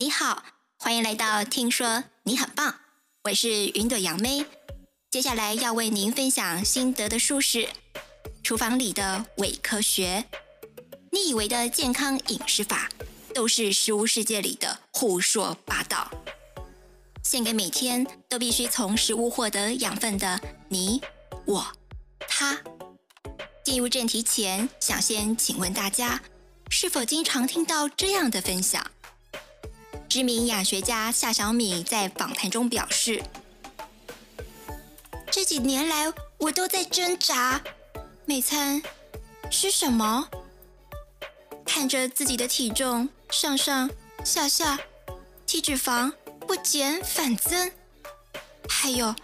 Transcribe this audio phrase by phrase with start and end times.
[0.00, 0.44] 你好，
[0.78, 2.76] 欢迎来到听说你很棒，
[3.24, 4.46] 我是云朵杨妹。
[5.10, 7.64] 接下来要为您分享心得的书是
[8.44, 10.24] 《厨房里的伪科学》。
[11.10, 12.88] 你以为的健康饮食法，
[13.34, 16.08] 都是食物世界里的胡说八道。
[17.24, 21.02] 献给每天都必须从食物获得养分的你、
[21.44, 21.66] 我、
[22.28, 22.56] 他。
[23.64, 26.22] 进入正题前，想先请问大家，
[26.70, 28.88] 是否经常听到这样的分享？
[30.08, 33.22] 知名营养学家夏小米在访谈中表示
[35.30, 37.62] ：“这几年来，我都在挣扎，
[38.24, 38.82] 每餐
[39.50, 40.30] 吃什么？
[41.66, 43.90] 看着自己的体重上上
[44.24, 44.80] 下下，
[45.46, 46.10] 体脂肪
[46.46, 47.70] 不减反增，
[48.66, 49.14] 还有，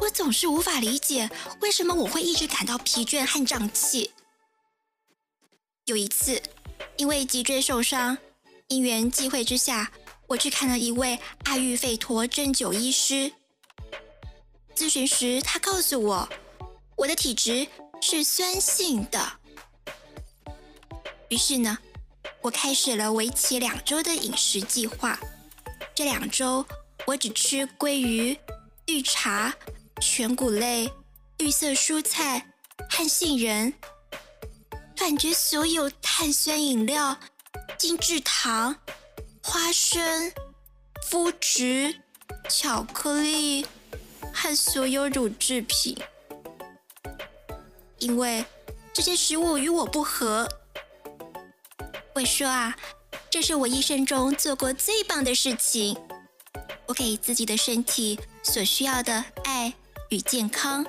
[0.00, 1.28] 我总是无法理解
[1.60, 4.12] 为什么我会一直感到疲倦和胀气。
[5.86, 6.40] 有一次，
[6.96, 8.16] 因为脊椎受伤，
[8.68, 9.90] 因缘际会之下。”
[10.32, 13.30] 我去看了一位阿育吠陀针灸医师，
[14.74, 16.26] 咨询时他告诉我，
[16.96, 17.68] 我的体质
[18.00, 19.32] 是酸性的。
[21.28, 21.76] 于是呢，
[22.40, 25.20] 我开始了为期两周的饮食计划。
[25.94, 26.64] 这两周，
[27.06, 28.38] 我只吃鲑鱼、
[28.86, 29.54] 绿茶、
[30.00, 30.90] 全谷类、
[31.36, 32.54] 绿色蔬菜
[32.88, 33.74] 和杏仁，
[34.96, 37.18] 断绝所有碳酸饮料、
[37.76, 38.74] 精制糖。
[39.42, 40.32] 花生、
[41.10, 42.00] 麸质、
[42.48, 43.66] 巧克力
[44.32, 45.98] 和所有乳制品，
[47.98, 48.44] 因为
[48.94, 50.48] 这些食物与我不合。
[52.14, 52.76] 我说啊，
[53.28, 56.00] 这是我一生中做过最棒的事情。
[56.86, 59.74] 我给自己的身体所需要的爱
[60.10, 60.86] 与健康，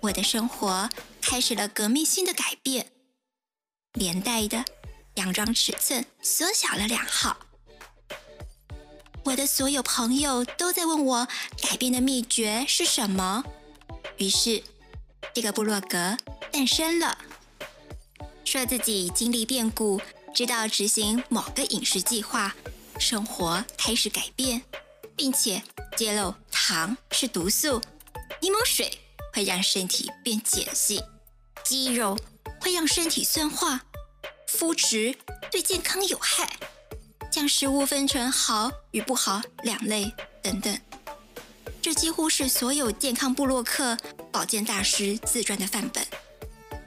[0.00, 0.88] 我的生活
[1.20, 2.92] 开始了革命性的改变，
[3.92, 4.64] 连带的
[5.16, 7.36] 洋装尺寸缩小了两号。
[9.26, 11.26] 我的所有朋友都在问我
[11.60, 13.42] 改变的秘诀是什么，
[14.18, 14.62] 于是
[15.34, 16.16] 这个部落格
[16.52, 17.18] 诞生了。
[18.44, 20.00] 说自己经历变故，
[20.32, 22.54] 直到执行某个饮食计划，
[23.00, 24.62] 生活开始改变，
[25.16, 25.60] 并且
[25.96, 27.82] 揭露糖是毒素，
[28.40, 29.00] 柠檬水
[29.34, 31.02] 会让身体变碱性，
[31.64, 32.16] 鸡肉
[32.60, 33.80] 会让身体酸化，
[34.46, 35.18] 麸质
[35.50, 36.48] 对健康有害。
[37.36, 40.10] 将食物分成好与不好两类
[40.42, 40.80] 等等，
[41.82, 43.94] 这几乎是所有健康部落客、
[44.32, 46.02] 保健大师自传的范本。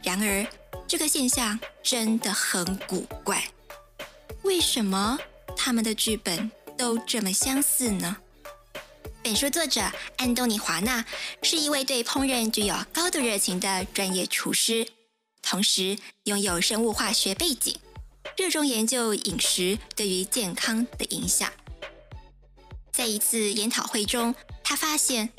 [0.01, 0.47] 然而，
[0.87, 3.47] 这个现象真的很古怪，
[4.41, 5.19] 为什么
[5.55, 8.17] 他们的剧本都这么相似呢？
[9.21, 9.83] 本书作者
[10.17, 11.05] 安东尼·华纳
[11.43, 14.87] 是一位对烹饪具有高度热情的专业厨师，
[15.43, 17.77] 同时拥有生物化学背景。
[18.37, 21.51] 热衷研究饮食对于健康的影响。
[22.91, 25.29] 在一次研讨会中，他发现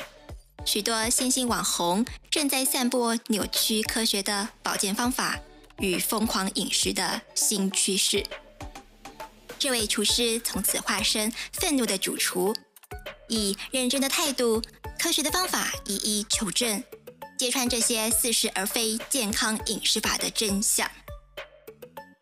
[0.65, 5.39] 许多新兴网红正在散播扭曲科学的保健方法
[5.79, 8.25] 与疯狂饮食的新趋势。
[9.59, 12.55] 这位厨师从此化身愤怒的主厨，
[13.29, 14.63] 以认真的态度、
[14.99, 16.83] 科学的方法一一求证，
[17.39, 20.91] 揭穿这些似是而非健康饮食法的真相。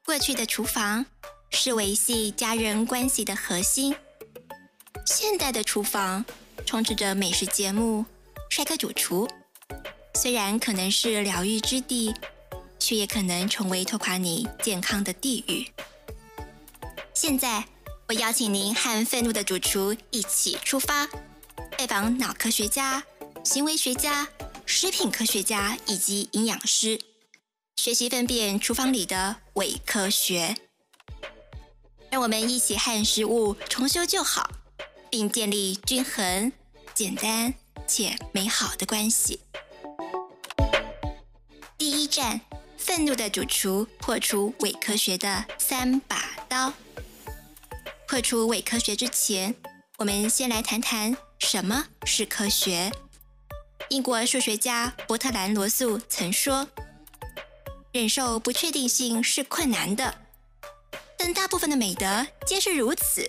[0.08, 1.04] 过去的厨房
[1.50, 3.94] 是维系家人关系的核心，
[5.04, 6.24] 现代的厨房
[6.64, 8.06] 充斥着美食节目、
[8.48, 9.28] 帅哥主厨，
[10.14, 12.14] 虽然可能是疗愈之地，
[12.78, 15.70] 却也可能成为拖垮你健康的地狱。
[17.12, 17.66] 现在，
[18.06, 21.06] 我邀请您和愤怒的主厨一起出发，
[21.76, 23.04] 拜访脑科学家、
[23.44, 24.26] 行为学家、
[24.64, 26.98] 食品科学家以及营养师。
[27.76, 30.54] 学习分辨厨房里的伪科学，
[32.12, 34.48] 让我们一起和食物重修旧好，
[35.10, 36.52] 并建立均衡、
[36.94, 37.52] 简单
[37.84, 39.40] 且美好的关系。
[41.76, 42.40] 第一站：
[42.76, 46.72] 愤怒的主厨破除伪科学的三把刀。
[48.06, 49.56] 破除伪科学之前，
[49.96, 52.92] 我们先来谈谈什么是科学。
[53.88, 56.68] 英国数学家伯特兰·罗素曾说。
[57.98, 60.14] 忍受不确定性是困难的，
[61.16, 63.28] 但大部分的美德皆是如此。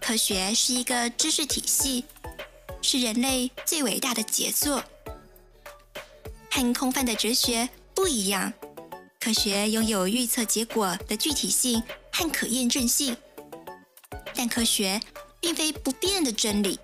[0.00, 2.04] 科学是一个知识体系，
[2.80, 4.84] 是人类最伟大的杰作。
[6.48, 8.52] 和空泛的哲学不一样，
[9.18, 11.82] 科学拥有预测结果的具体性
[12.12, 13.16] 和可验证性。
[14.32, 15.00] 但科学
[15.40, 16.78] 并非不变的真理，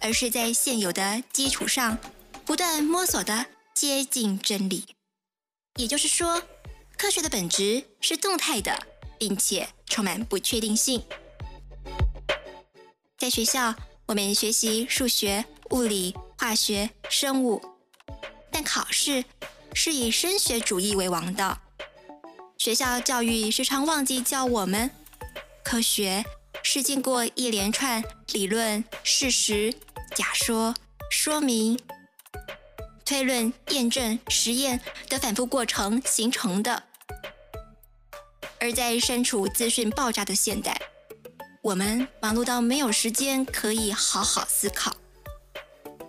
[0.00, 1.98] 而是在现有的基础上
[2.46, 3.44] 不断摸索的
[3.74, 4.86] 接近真理。
[5.78, 6.42] 也就是说，
[6.96, 8.76] 科学的本质是动态的，
[9.16, 11.00] 并且充满不确定性。
[13.16, 13.76] 在学校，
[14.06, 17.62] 我们学习数学、物理、化学、生物，
[18.50, 19.24] 但考试
[19.72, 21.60] 是以升学主义为王道。
[22.58, 24.90] 学校教育时常忘记教我们，
[25.62, 26.24] 科学
[26.64, 28.02] 是经过一连串
[28.32, 29.72] 理论、事实、
[30.16, 30.74] 假说、
[31.08, 31.78] 说明、
[33.08, 34.78] 推论、验证、实验
[35.08, 36.82] 的反复过程形成的。
[38.60, 40.78] 而在身处资讯爆炸的现代，
[41.62, 44.94] 我们忙碌到没有时间可以好好思考。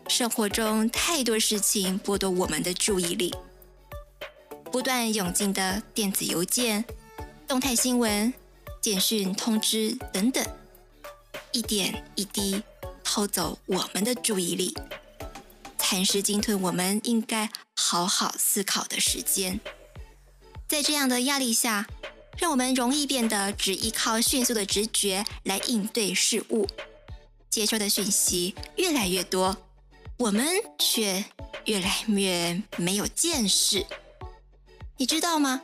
[0.10, 3.34] 生活中太多事情剥夺我们的注意力。
[4.70, 6.84] 不断涌进的电子邮件、
[7.48, 8.34] 动态新闻、
[8.82, 10.46] 简讯通知等等，
[11.54, 12.62] 一点一滴
[13.06, 14.76] 偷走我们的注意力，
[15.90, 19.60] 蚕食鲸吞我们应该好好思考的时间。
[20.68, 21.88] 在这样的压力下，
[22.38, 26.68] 让我们容易变得只依靠迅速的直觉来应对事物，
[27.50, 29.58] 接收的讯息越来越多，
[30.18, 30.48] 我们
[30.78, 31.26] 却
[31.66, 33.84] 越来越没有见识。
[34.96, 35.60] 你知道吗？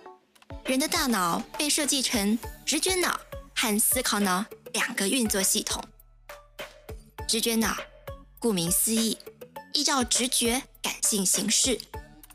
[0.65, 3.19] 人的大脑被设计成直觉脑
[3.53, 4.43] 和思考脑
[4.73, 5.83] 两个运作系统。
[7.27, 7.77] 直觉脑，
[8.39, 9.15] 顾名思义，
[9.75, 11.77] 依照直觉感性行事，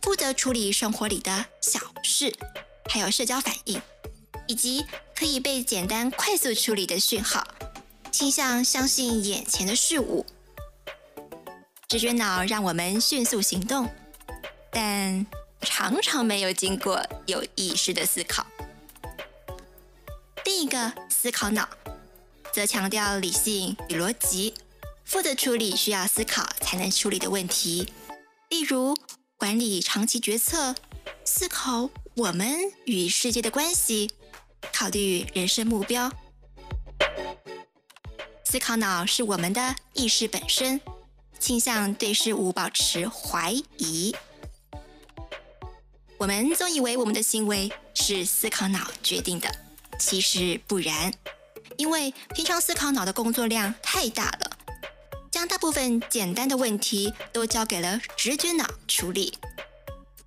[0.02, 2.36] 负责处理生活里的小事，
[2.90, 3.80] 还有社交反应，
[4.46, 4.84] 以及
[5.16, 7.48] 可以被简单快速处理的讯号，
[8.12, 10.26] 倾向相信眼前的事物。
[11.88, 13.88] 直觉脑让我们迅速行动，
[14.70, 15.26] 但
[15.62, 18.46] 常常没有经过有意识的思考。
[20.44, 21.66] 另一个思考脑
[22.52, 24.52] 则强调理性与逻辑，
[25.10, 27.92] 负责处理需要思考才能处理的问题，
[28.48, 28.96] 例如
[29.36, 30.76] 管理长期决策、
[31.24, 34.12] 思考我们与世界的关系、
[34.72, 36.12] 考虑人生目标。
[38.44, 40.80] 思考脑是我们的意识本身，
[41.40, 44.14] 倾向对事物保持怀疑。
[46.18, 49.52] 我们总以为我们的行为是思考脑决定的，
[49.98, 51.12] 其实不然，
[51.76, 54.58] 因为平常思考脑的工作量太大了，
[55.30, 59.32] 将大部分简单的问题都交给了直觉脑处理，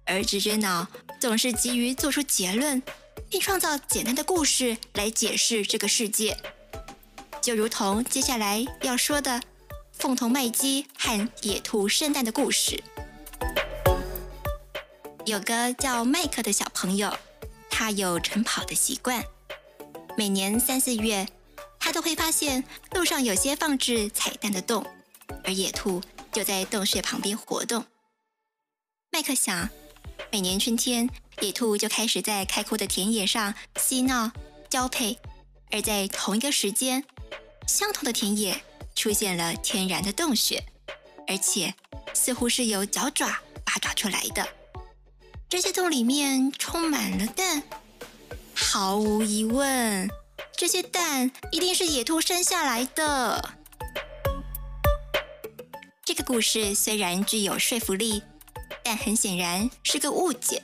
[0.06, 0.88] 而直觉脑
[1.20, 2.82] 总是急于做出结论，
[3.30, 6.38] 并创造简单的故事来解释这个世界，
[7.42, 9.42] 就如同接下来要说的
[9.92, 12.82] 凤头麦鸡和野兔圣诞的故事。
[15.26, 17.14] 有个叫麦克的小朋友，
[17.70, 19.24] 他有晨跑的习惯。
[20.18, 21.28] 每年三四月，
[21.94, 24.86] 都会发现路上有些放置彩蛋的洞，
[25.44, 26.02] 而野兔
[26.32, 27.86] 就在洞穴旁边活动。
[29.12, 29.70] 麦克想，
[30.32, 31.08] 每年春天，
[31.40, 34.32] 野兔就开始在开阔的田野上嬉闹、
[34.70, 35.20] 交配，
[35.70, 37.06] 而在同一个时间，
[37.68, 38.64] 相同的田野
[38.96, 40.66] 出现了天然的洞穴，
[41.28, 41.76] 而且
[42.16, 44.48] 似乎是由脚爪八爪出来的。
[45.48, 47.62] 这些洞里面充满了蛋，
[48.56, 50.10] 毫无疑问，
[50.64, 53.50] 这些蛋一定是野兔生下来的。
[56.06, 58.24] 这个故事虽然具有说服力，
[58.82, 60.62] 但很显然是个误解。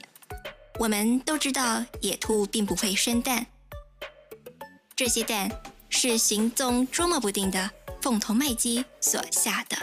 [0.78, 3.44] 我们都知道野兔并不会生蛋，
[4.96, 5.50] 这些蛋
[5.90, 7.70] 是行踪捉摸不定的
[8.00, 9.76] 凤头麦鸡所下的。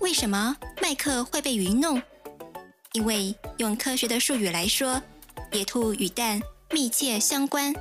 [0.00, 2.02] 为什么麦克会被愚弄？
[2.92, 5.00] 因为用科学的术语来说，
[5.52, 7.74] 野兔与蛋密切相关。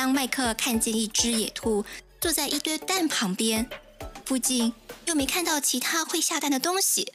[0.00, 1.84] 当麦克看见一只野兔
[2.22, 3.68] 坐在一堆蛋旁边，
[4.24, 4.72] 附近
[5.04, 7.12] 又没看到其他会下蛋的东西，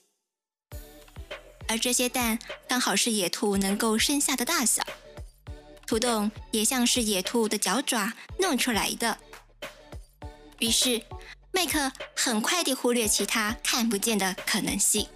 [1.68, 2.38] 而这些蛋
[2.68, 4.84] 刚好是野兔能够生下的大小，
[5.88, 9.18] 土洞也像是野兔的脚爪弄出来的。
[10.60, 11.01] 于是，
[11.51, 15.08] 麦克很快地忽略其他看不见的可能性。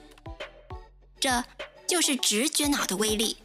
[1.20, 1.44] 这
[1.88, 3.38] 就是直觉脑的威力，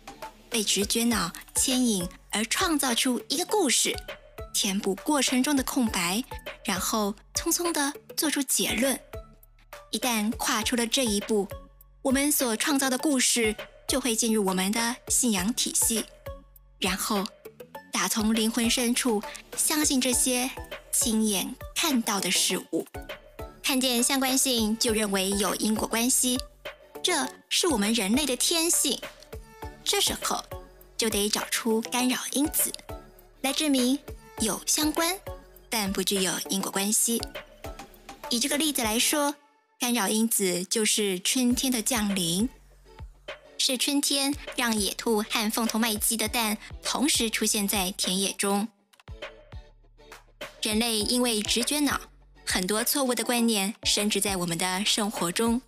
[0.49, 3.95] 被直觉脑牵引而创造出一个故事，
[4.53, 6.23] 填补过程中的空白，
[6.65, 8.99] 然后匆匆地做出结论。
[9.93, 11.47] 一旦跨出了这一步，
[12.03, 13.55] 我们所创造的故事
[13.87, 16.05] 就会进入我们的信仰体系，
[16.81, 17.25] 然后
[17.93, 19.23] 打从灵魂深处
[19.57, 20.51] 相信这些
[20.93, 22.85] 亲眼看到的事物，
[23.63, 26.37] 看见相关性就认为有因果关系。
[27.01, 28.99] 这是我们人类的天性，
[29.85, 30.43] 这时候
[31.05, 32.73] 就得找出干扰因子，
[33.43, 33.99] 来证明
[34.41, 35.15] 有相关，
[35.69, 37.21] 但不具有因果关系。
[38.31, 39.35] 以这个例子来说，
[39.79, 42.49] 干扰因子就是春天的降临，
[43.59, 48.67] 是春天让野兔和凤头麦鸡的蛋同时出现在田野中。
[50.63, 52.01] 人类因为直觉脑，
[52.47, 55.61] 很多错误的观念深植在我们的生活中，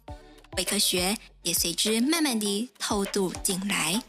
[0.56, 4.02] 伪科学也随之慢慢地偷渡进来。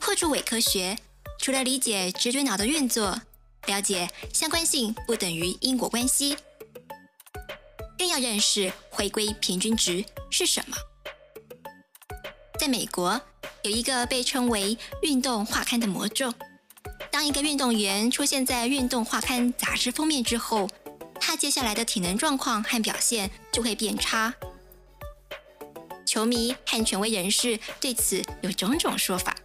[0.00, 0.96] 破除伪科学，
[1.38, 3.20] 除了理解直觉脑的运作，
[3.66, 6.36] 了解相关性不等于因果关系，
[7.98, 10.76] 更要认识回归平均值是什么。
[12.58, 13.20] 在美国，
[13.62, 16.32] 有一个被称为“运动画刊”的魔咒。
[17.10, 20.68] 当一个运动员出现在运动画刊杂志封面之后，
[21.20, 24.34] 他接下来的体能状况和表现就会变差。
[26.06, 29.36] 球迷和权威人士对此有种种说法，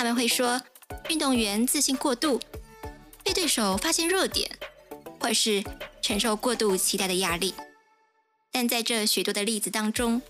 [0.00, 0.62] 他们会说
[1.10, 2.40] 运动员自信过度，
[3.22, 4.50] 被对手发现弱点，
[5.20, 5.62] 或是
[6.00, 7.52] 承受过度期待的压力。
[8.50, 10.22] 但在这许多的例子当中，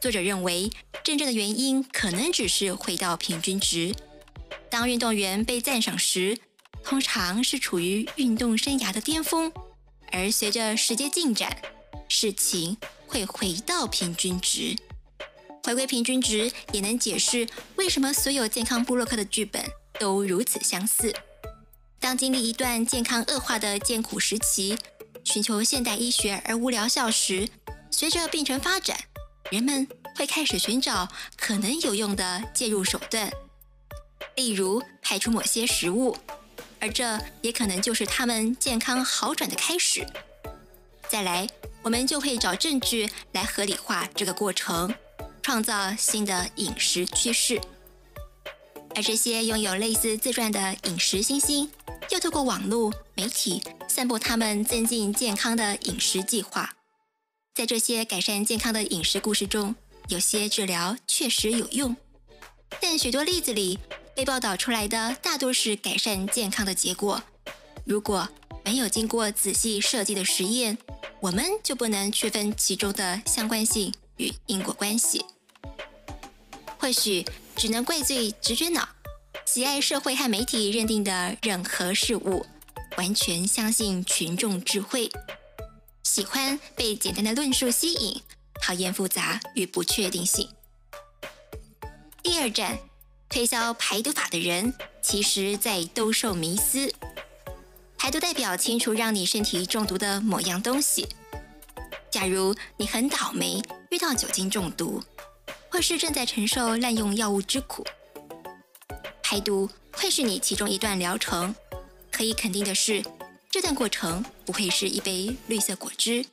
[0.00, 0.70] 作者认为
[1.04, 3.94] 真正的原因可能只是回到平均值。
[4.70, 6.38] 当运动员被赞赏时，
[6.82, 9.52] 通常是处于运动生涯的巅峰，
[10.10, 11.60] 而随着时间进展，
[12.08, 14.74] 事情会回到平均值。
[15.64, 19.62] 回归平均值也能解释为什么所有健康部落客的剧本
[19.98, 21.14] 都如此相似。
[21.98, 24.78] 当经历一段健康恶化的艰苦时期，
[25.22, 27.48] 寻求现代医学而无疗效时，
[27.90, 28.98] 随着病程发展，
[29.50, 29.86] 人们
[30.16, 33.30] 会开始寻找可能有用的介入手段。
[34.36, 36.16] 例如排除某些食物，
[36.78, 40.06] 而这也可能就是他们健康好转的开始。
[41.08, 41.46] 再来，
[41.82, 44.94] 我们就会找证据来合理化这个过程，
[45.42, 47.60] 创造新的饮食趋势。
[48.94, 51.70] 而这些拥有类似自传的饮食新星，
[52.10, 56.76] 又透过网络媒体散布他们增进健康的饮食计划。
[57.54, 59.74] 在这些改善健康的饮食故事中，
[60.08, 61.96] 有些治疗确实有用，
[62.80, 63.78] 但许多例子里，
[64.16, 67.22] 被报道出来的大多是改善健康的结果。
[67.84, 68.28] 如果
[68.64, 70.76] 没有经过仔细设计的实验，
[71.20, 75.24] 我们就不能区分其中的相关性与因果关系。
[76.78, 77.24] 或许
[77.56, 78.88] 只能怪罪直觉脑，
[79.46, 82.44] 喜爱社会和媒体认定的任何事物，
[82.98, 85.10] 完全相信群众智慧，
[86.02, 88.22] 喜欢被简单的论述吸引，
[88.60, 90.48] 讨厌复杂与不确定性。
[92.22, 92.78] 第二站。
[93.32, 96.92] 推销排毒法的人，其实在兜售迷思。
[97.96, 101.06] 排毒代表清除让你身体中毒的某样东西。
[102.10, 105.02] 假如你很倒霉遇到酒精中毒，
[105.68, 107.84] 或是正在承受滥用药物之苦，
[109.20, 111.54] 排毒会是你其中一段疗程。
[112.12, 113.02] 可以肯定的是，
[113.50, 116.24] 这段过程不会是一杯绿色果汁，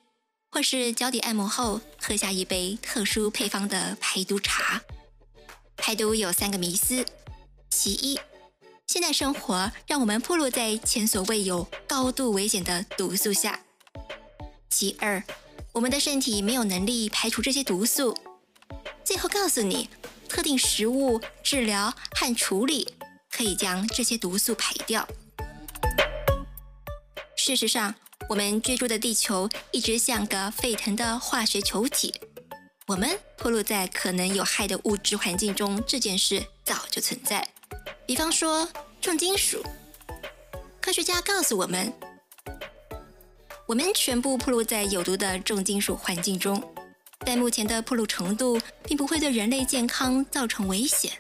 [0.52, 4.82] 或是脚底按摩后喝下一杯特殊配方的排毒茶。
[5.78, 7.06] 排毒有三个迷思：
[7.72, 8.20] 其一，
[8.86, 13.62] 现代生活让我们暴露在前所未有、高度危险的毒素下；
[14.70, 15.24] 其二，
[15.78, 18.12] 我们的身体没有能力排除这些毒素；
[19.06, 19.88] 最后告诉你，
[20.28, 22.96] 特定食物、治疗和处理
[23.30, 25.08] 可以将这些毒素排掉。
[27.36, 27.94] 事实上，
[28.28, 32.12] 我们居住的地球一直像个沸腾的化学球体。
[32.88, 37.48] 我们暴露在可能有害的物质环境中这件事早就存在。
[38.08, 38.68] 比方说
[39.00, 39.64] 重金属，
[40.82, 41.94] 科学家告诉我们，
[43.68, 46.74] 我们全部暴露在有毒的重金属环境中，
[47.26, 51.12] 但目前的暴露程度并不会对人类健康造成危险。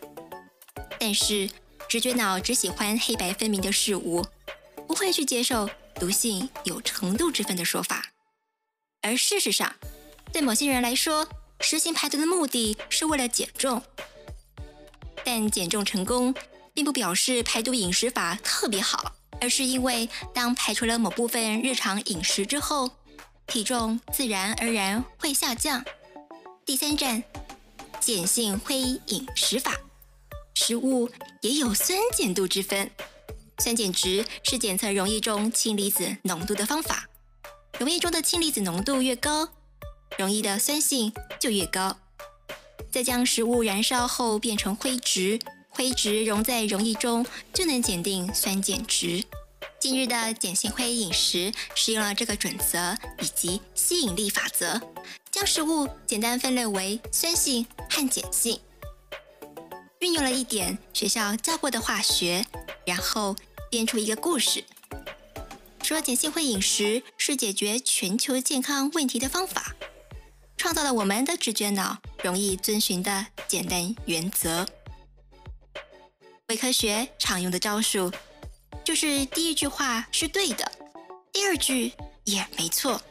[0.98, 1.50] 但是
[1.90, 4.26] 直觉脑只喜欢黑白分明的事物，
[4.88, 8.14] 不会去接受毒性有程度之分的说法。
[9.02, 9.76] 而事实上，
[10.32, 11.28] 对某些人来说，
[11.60, 13.84] 实行排毒的目的是为了减重，
[15.26, 16.34] 但减重成功
[16.74, 22.92] 并不表示排毒饮食法特别好，而是因为当排除了某部分日常饮食之后，
[23.46, 25.84] 体重自然而然会下降。
[26.66, 27.24] 第三站，
[28.06, 29.74] 碱性灰饮食法，
[30.54, 31.10] 食物
[31.42, 32.92] 也有酸碱度之分，
[33.60, 37.08] 酸碱值是检测溶液中氢离子浓度的方法，
[37.80, 39.50] 溶液中的氢离子浓度越高，
[40.18, 41.98] 溶液的酸性就越高。
[42.92, 45.40] 再将食物燃烧后变成灰质，
[45.78, 49.24] 灰质溶在溶液中就能检定酸碱值。
[49.80, 54.82] 今日的碱性灰饮食使用了这个准则以及吸引力法则，
[55.30, 58.60] 将食物简单分类为酸性和碱性，
[60.00, 62.44] 运用了一点学校教过的化学，
[62.84, 63.36] 然后
[63.70, 64.64] 编出一个故事，
[65.84, 69.76] 说碱性灰饮食是解决全球健康问题的方法。
[70.58, 74.68] 创造了我们的直觉脑容易遵循的简单原则。
[76.48, 78.10] 伪科学常用的招数，
[78.86, 80.72] 就是第一句话是对的，
[81.34, 81.92] 第二句
[82.24, 83.02] 也没错，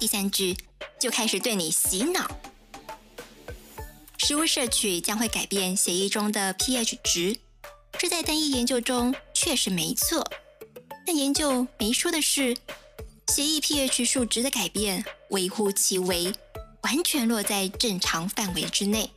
[0.00, 0.56] 第三句
[0.98, 2.28] 就开始对你洗脑。
[4.18, 7.38] 食物摄取将会改变血液中的 pH 值，
[7.96, 10.28] 这在单一研究中确实没错。
[11.06, 12.56] 但研究没说的是，
[13.28, 16.32] 血液 pH 数值的改变微乎其微，
[16.82, 19.08] 完全落在正常范围之内。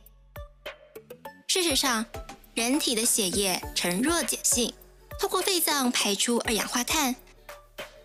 [1.48, 2.06] 事实上，
[2.56, 4.72] 人体的血液呈弱碱性，
[5.20, 7.14] 透过肺脏排出二氧化碳，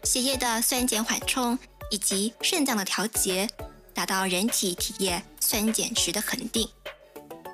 [0.03, 1.57] 血液的酸碱缓冲
[1.89, 3.49] 以及肾脏的调节，
[3.93, 6.67] 达到人体体液酸碱值的恒定。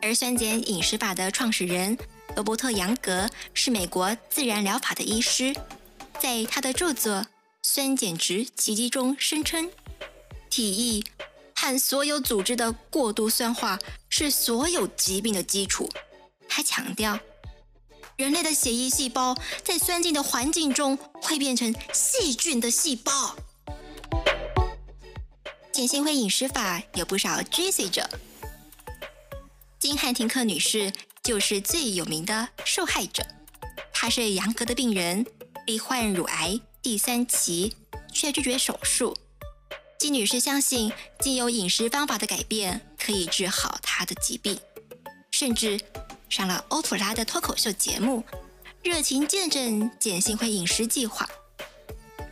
[0.01, 1.95] 而酸碱饮食法的创始人
[2.35, 5.55] 罗伯特·杨格是美国自然疗法的医师，
[6.19, 7.13] 在他的著作
[7.61, 9.69] 《酸碱值奇迹》中声称，
[10.49, 11.03] 体液
[11.53, 13.77] 和所有组织的过度酸化
[14.09, 15.87] 是所有疾病的基础。
[16.49, 17.19] 他强调，
[18.15, 23.35] 人类的血液细胞在酸性的环境中会变成细菌的细胞。
[25.71, 28.09] 碱性辉饮食法有不少追随者。
[29.77, 33.23] 金汉廷克女士就是最有名的受害者。
[33.93, 35.25] 她是杨格的病人，
[35.67, 37.75] 罹患乳癌第三期，
[38.11, 39.15] 却拒绝手术。
[39.99, 44.59] 金女士相信，经由饮食方法的改变可以治好她的疾病，
[45.29, 45.79] 甚至
[46.29, 48.23] 上了欧普拉的脱口秀节目，
[48.83, 51.27] 热情见证碱性辉饮食计划。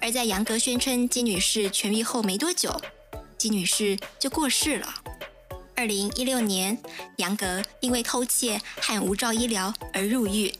[0.01, 2.79] 而在杨格宣称金女士痊愈后没多久，
[3.37, 4.93] 金女士就过世了。
[5.75, 6.77] 二零一六年，
[7.17, 10.53] 杨格因为偷窃和无照医疗而入狱，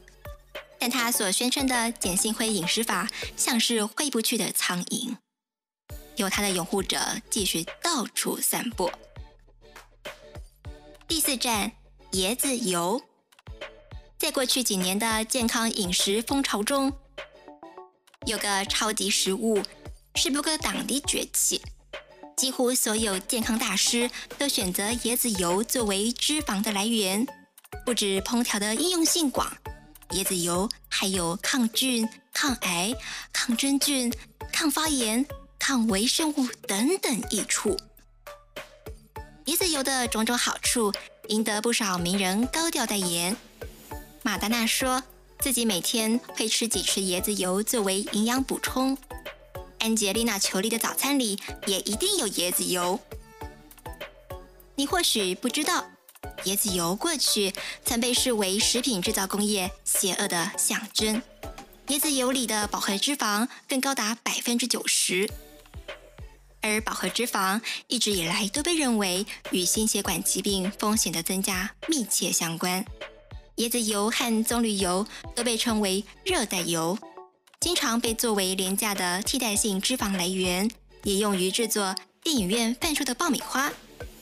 [0.80, 5.15] 但他所宣称的碱性灰饮食法像是挥不去的苍蝇，
[6.15, 7.00] 由他的拥护者
[7.30, 8.92] 继续到处散播。
[11.08, 11.72] 第四站，
[12.13, 13.01] 椰子油。
[14.18, 16.92] 在过去几年的健康饮食风潮中，
[18.26, 19.62] 有个超级食物
[20.16, 21.62] 是不可挡的崛起。
[22.38, 27.28] 几乎所有健康大师都选择椰子油作为脂肪的来源，
[27.86, 29.56] 不止烹调的应用性广，
[30.12, 32.94] 椰子油还有抗菌、抗癌、
[33.32, 34.12] 抗真菌、
[34.51, 35.25] 抗发炎、
[35.60, 37.78] 抗微生物等等益处。
[39.46, 40.92] 椰子油的种种好处，
[41.28, 43.36] 赢得不少名人高调代言。
[44.25, 45.03] 马丹娜说
[45.38, 48.98] 自己每天会吃几匙椰子油作为营养补充。
[49.77, 53.00] 安杰丽娜·裘莉的早餐里也一定有椰子油。
[54.74, 55.85] 你或许不知道，
[56.46, 57.53] 椰子油过去
[57.85, 61.22] 曾被视为食品制造工业邪恶的象征。
[61.90, 65.29] 椰子油里的饱和脂肪更高达百分之九十，
[66.61, 72.83] 而饱和脂肪一直以来都被认为与心血管疾病风险的增加密切相关。
[73.57, 76.98] 椰子油和棕榈油都被称为热带油。
[77.61, 80.70] 经常被作为廉价的替代性脂肪来源，
[81.03, 83.72] 也用于制作电影院贩售的爆米花，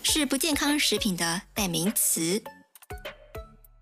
[0.04, 2.42] 是不健康食品的代名词。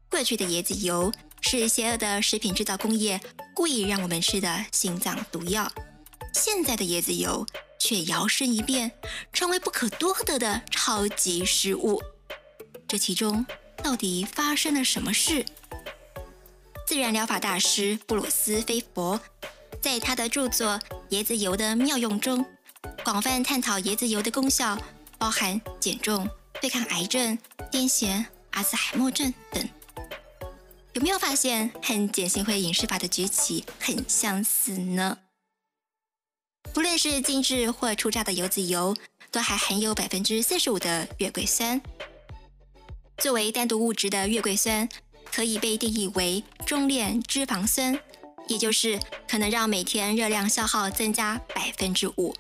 [0.10, 1.12] 过去的椰子油
[1.42, 3.20] 是邪恶的食品制造工业
[3.54, 5.72] 故意让我们吃的心脏毒药，
[6.34, 7.46] 现在的椰子油
[7.80, 8.92] 却摇身一变，
[9.32, 12.02] 成为不可多得的超级食物。
[12.88, 13.46] 这其中
[13.84, 15.46] 到底发生了什么事？
[16.88, 19.20] 自然疗法大师布鲁斯·菲佛
[19.82, 22.46] 在他的著作《椰子油的妙用》中，
[23.04, 24.78] 广泛探讨椰子油的功效，
[25.18, 26.28] 包含减重、
[26.62, 27.38] 对抗癌症、
[27.72, 29.68] 癫痫、阿兹海默症等。
[30.94, 35.18] 有没有发现和碱性辉饮食法的崛起很相似呢？
[36.74, 38.96] 不论是精制或初榨的柚子油，
[39.32, 41.82] 都还含有百分之四十五的月桂酸。
[43.22, 44.90] 作为单独物质的月桂酸，
[45.32, 48.00] 可以被定义为中链脂肪酸，
[48.48, 52.34] 也就是可能让每天热量消耗增加百分之五，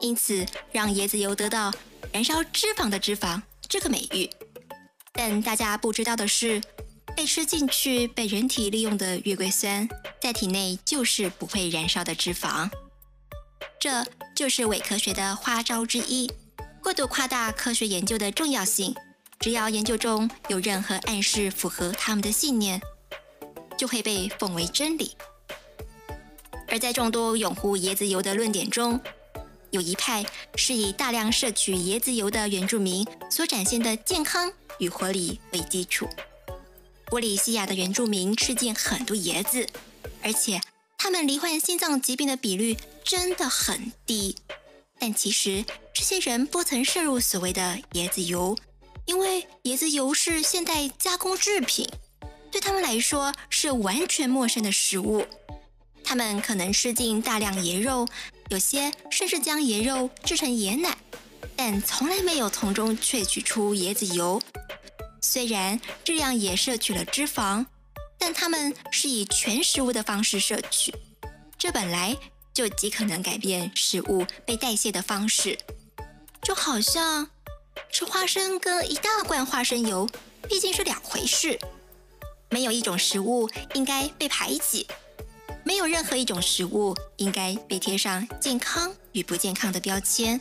[0.00, 1.72] 因此让椰子油得到
[2.12, 4.28] “燃烧脂肪的脂肪”这个美誉。
[5.14, 6.60] 但大家不知道的是，
[7.16, 9.88] 被吃进去、被人体利用的月桂酸，
[10.20, 12.68] 在体内就是不会燃烧的脂肪。
[13.80, 16.30] 这就是伪科学的花招之一，
[16.82, 18.94] 过度夸大科学研究的重要性。
[19.38, 22.80] 只要研究中有任何暗示符合他们的信念，
[23.76, 25.16] 就会被奉为真理。
[26.66, 29.00] 而在众多拥护椰子油的论点中，
[29.70, 30.24] 有一派
[30.56, 36.08] 是以大量摄取椰子油的原住民所展现的健康与活力为基础。
[37.06, 39.66] 波里西亚的原住民吃进很多椰子，
[40.22, 40.60] 而且
[40.98, 44.36] 他们罹患心脏疾病的比率真的很低。
[44.98, 48.58] 但其实这些人不曾摄入所谓的椰子油。
[49.08, 51.88] 因为椰子油是现代加工制品，
[52.52, 55.26] 对他们来说是完全陌生的食物。
[56.04, 58.06] 他们可能吃进大量椰肉，
[58.50, 60.98] 有些甚至将椰肉制成椰奶，
[61.56, 64.42] 但从来没有从中萃取出椰子油。
[65.22, 67.64] 虽然这样也摄取了脂肪，
[68.18, 70.94] 但他们是以全食物的方式摄取，
[71.56, 72.14] 这本来
[72.52, 75.58] 就极可能改变食物被代谢的方式。
[76.40, 77.28] 就好像
[77.90, 80.08] 吃花生跟一大罐花生油
[80.48, 81.58] 毕竟是两回事，
[82.50, 84.86] 没有一种食物应该被排挤。
[85.64, 90.40] 没有任何一种食物应该被贴上健康与不健康的标签。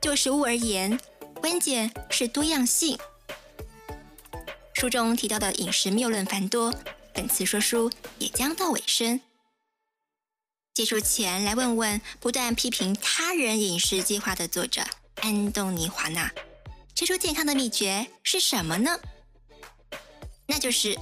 [0.00, 0.98] 就食物而言，
[1.40, 2.98] 关键是多样性。
[4.74, 6.74] 书中提到的饮食谬论繁多，
[7.12, 9.20] 本次说书也将到尾声。
[10.74, 14.82] 结束前来问问不断批评他人饮食计划的作者
[15.16, 16.32] 安东尼·华纳，
[16.98, 18.98] 吃出健康的秘诀是什么呢？
[20.48, 20.98] 那就是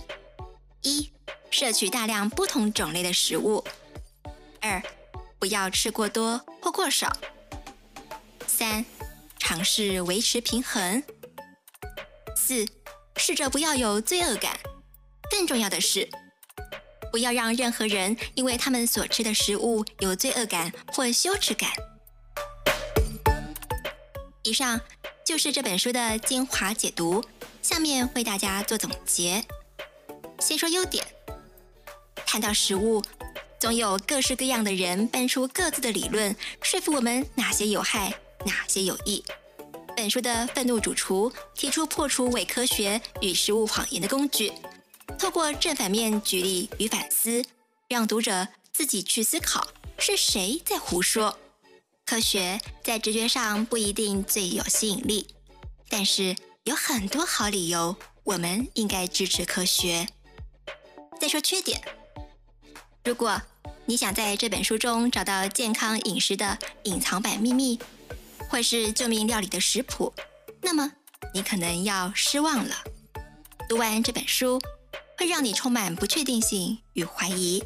[0.83, 1.11] 一。
[1.51, 3.65] 摄取大量不同种类的食物。
[4.61, 4.83] 二，
[5.39, 7.11] 不要吃过多或过少。
[8.47, 8.85] 三，
[9.39, 11.03] 尝试维持平衡。
[12.37, 12.67] 四，
[13.17, 14.61] 试着不要有罪恶感。
[15.31, 16.07] 更重要的是，
[17.11, 21.71] 不要让任何人因为他们所吃的食物有罪恶感或羞耻感。
[24.47, 24.81] 以上
[25.25, 27.25] 就是这本书的精华解读，
[27.63, 29.45] 下面为大家做总结。
[30.39, 31.05] 先说优点。
[32.25, 33.03] 谈到食物，
[33.59, 39.25] 总有各式各样的人搬出各自的理论，说服我们哪些有害，哪些有益。
[39.97, 44.53] 本书的愤怒主厨提出破除伪科学与食物谎言的工具，
[45.19, 47.45] 透过正反面举例与反思，
[47.89, 49.67] 让读者自己去思考
[49.99, 51.37] 是谁在胡说。
[52.07, 55.27] 科学在直觉上不一定最有吸引力，
[55.89, 60.07] 但是有很多好理由，我们应该支持科学。
[61.21, 61.83] 再说缺点。
[63.05, 63.43] 如果
[63.87, 67.81] 你想在这本书中找到健康饮食的隐藏版秘密，
[68.49, 70.15] 或是救命料理的食谱，
[70.63, 70.93] 那么
[71.35, 72.85] 你可能要失望了。
[73.69, 74.61] 读完这本书，
[75.19, 77.65] 会让你充满不确定性与怀疑，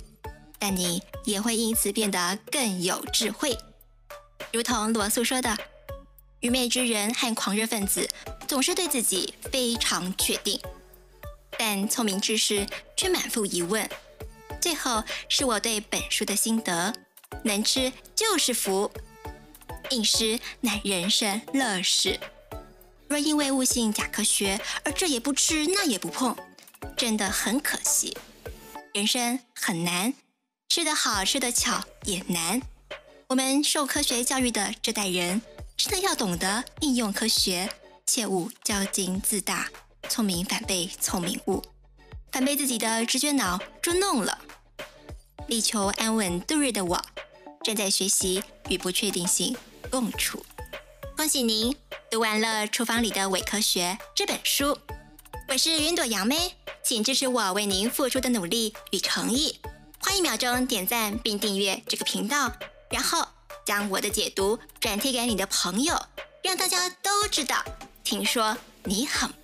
[0.59, 3.55] 但你也会因此变得更有智慧。
[4.53, 5.57] 如同罗素说的
[6.41, 8.09] ：“愚昧之人和狂热分子
[8.49, 10.61] 总是对自己非常确定，
[11.59, 13.89] 但聪明之士却满腹疑问。”
[14.61, 16.93] 最后是我对本书的心得：
[17.45, 18.91] 能吃就是福，
[19.91, 22.19] 饮食乃人生乐事。
[23.09, 26.37] 若因为悟性假科学而这也不吃那也不碰，
[26.97, 28.17] 真的很可惜。
[28.93, 30.13] 人生很难，
[30.69, 32.61] 吃得好吃得巧也难。
[33.31, 35.41] 我们受科学教育的这代人，
[35.77, 37.71] 真的要懂得应用科学，
[38.05, 39.69] 切勿骄矜自大，
[40.09, 41.63] 聪明反被聪明误，
[42.33, 44.37] 反被自己的直觉脑捉弄了。
[45.47, 47.01] 力求安稳度日的我，
[47.63, 49.57] 正在学习与不确定性
[49.93, 50.45] 共处。
[51.17, 51.77] 恭喜您
[52.11, 54.77] 读完了《厨房里的伪科学》这本书。
[55.47, 59.61] 我是云朵杨妹，请支持我为您付出的努力与诚意。
[60.01, 62.53] 花一秒钟点赞并订阅这个频道，
[62.91, 63.27] 然后
[63.65, 65.99] 将我的解读转贴给你的朋友，
[66.43, 67.65] 让大家都知道。
[68.05, 69.40] 听说你很。